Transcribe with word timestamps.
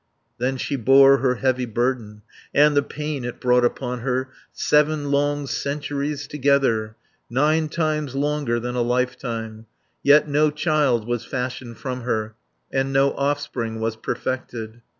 Then 0.39 0.57
she 0.57 0.77
bore 0.77 1.17
her 1.17 1.35
heavy 1.35 1.67
burden, 1.67 2.23
And 2.55 2.75
the 2.75 2.81
pain 2.81 3.23
it 3.23 3.39
brought 3.39 3.63
upon 3.63 3.99
her, 3.99 4.31
Seven 4.51 5.11
long 5.11 5.45
centuries 5.45 6.25
together, 6.25 6.95
Nine 7.29 7.69
times 7.69 8.15
longer 8.15 8.59
than 8.59 8.73
a 8.73 8.81
lifetime. 8.81 9.67
140 10.01 10.09
Yet 10.09 10.27
no 10.27 10.49
child 10.49 11.07
was 11.07 11.23
fashioned 11.23 11.77
from 11.77 12.01
her, 12.01 12.33
And 12.73 12.91
no 12.91 13.13
offspring 13.13 13.79
was 13.79 13.95
perfected. 13.95 14.81